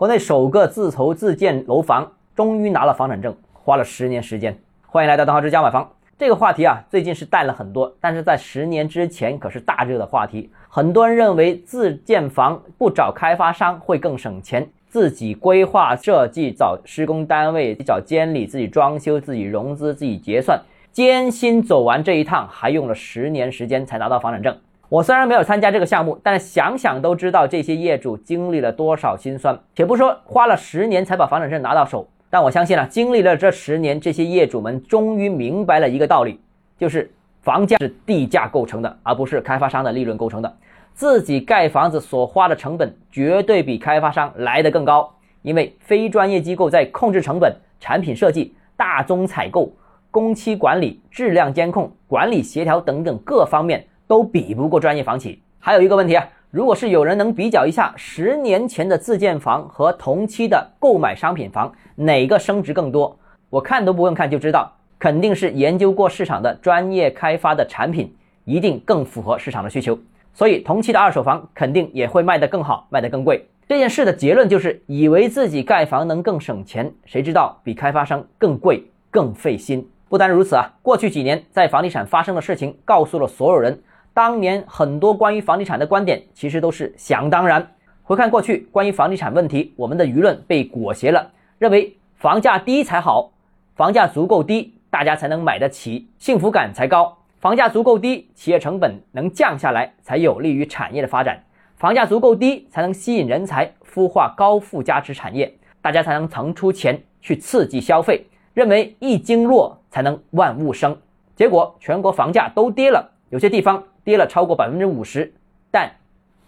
[0.00, 4.58] 国内首个自筹自建楼房终于拿了房产证，花了十年时间。
[4.86, 5.86] 欢迎来到邓浩之家买房。
[6.16, 10.50] 这个话题啊，最近是带了很多，但是在十年之前可是大热的话题。
[10.70, 20.58] 很多人认为自建房不找开发商会更省钱，自己规划设计，找施工单位，找监理，自己装修，自己融资，自己结算，
[20.90, 24.56] 艰辛走完这一趟，还用了十年时间才拿到房产证。
[24.90, 29.56] 我虽然没有参加这个项目，但想想都知道这些业主经历了多少辛酸。
[29.72, 32.08] 且不说花了十年才把房产证拿到手。
[32.28, 36.40] 但我相信啊，经历了这十年，这些业主们终于明白了一个道理，
[36.76, 37.08] 就是
[37.40, 40.56] 房价是地价构成的，而不是开发商的利润构成的。
[40.92, 45.08] 自己盖房子所花的成本绝对比开发商来得更高，
[45.42, 49.72] 因为非专业机构在控制成本、产品设计、大宗采购、
[50.10, 55.40] 工期管理、质量监控、管理协调等等各方面都比不过专业房企。
[55.60, 56.28] 还有一个问题啊。
[56.50, 63.16] 如果是有人能比较一下十年前的自建房和同期的购买商品房哪个升值更多，
[63.50, 68.12] 我看都不用看就知道，肯定是研究过市场的专业开发的产品
[68.44, 69.96] 一定更符合市场的需求，
[70.34, 73.46] 所以同期的二手房肯定也会卖得更好，卖得更贵。
[73.68, 79.88] 这件事的结论就是以为自己盖房能更省钱，谁知道比开发商更贵更费心。
[80.08, 83.80] 不单如此啊，过去几年在房地产发生的事情告诉了所有人。
[84.12, 87.66] 当年很多关于房地产的观点其实都是想当然。
[88.02, 93.30] 回看过去，关于房地产问题，我们的舆论被裹挟了，认为房价低才好，
[93.76, 101.36] 房价足够低，大家才能买得起，幸福感才高；房价足够低，企业成本能降下来，才有利于产业的发展；
[101.76, 108.26] 房价足够低，才能吸引人才，孵化高附加值产业，大家才能腾出钱去刺激消费。
[108.54, 110.98] 认为一经弱才能万物生，
[111.36, 113.80] 结果全国房价都跌了，有些地方。
[114.04, 115.32] 跌了超过百分之五十，
[115.70, 115.92] 但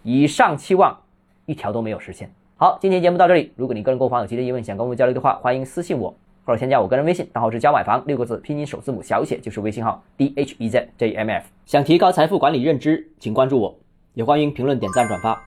[0.03, 1.01] 以上期望
[1.45, 2.31] 一条都没有实现。
[2.57, 3.51] 好，今天节目到这里。
[3.55, 6.15] 如果你个人购房有其他疑问，想跟我们交流的话，欢迎私信我
[6.45, 11.45] 或者添加我个人微信，账号是加买房六个字拼音首字母小写就是微信号 d h e z j m f。
[11.65, 13.75] 想提高财富管理认知，请关注我，
[14.13, 15.41] 也欢迎评论、点赞、转发。